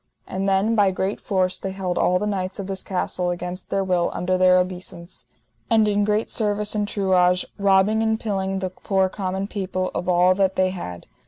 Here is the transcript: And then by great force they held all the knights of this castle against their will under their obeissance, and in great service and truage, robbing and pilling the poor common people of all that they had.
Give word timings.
And 0.25 0.49
then 0.49 0.73
by 0.73 0.89
great 0.89 1.19
force 1.21 1.59
they 1.59 1.73
held 1.73 1.95
all 1.95 2.17
the 2.17 2.25
knights 2.25 2.57
of 2.57 2.65
this 2.65 2.81
castle 2.81 3.29
against 3.29 3.69
their 3.69 3.83
will 3.83 4.09
under 4.13 4.35
their 4.35 4.57
obeissance, 4.57 5.27
and 5.69 5.87
in 5.87 6.05
great 6.05 6.31
service 6.31 6.73
and 6.73 6.87
truage, 6.87 7.45
robbing 7.59 8.01
and 8.01 8.19
pilling 8.19 8.57
the 8.57 8.71
poor 8.71 9.09
common 9.09 9.45
people 9.45 9.91
of 9.93 10.09
all 10.09 10.33
that 10.33 10.55
they 10.55 10.71
had. 10.71 11.05